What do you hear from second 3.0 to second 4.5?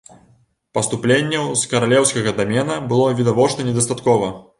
відавочна недастаткова.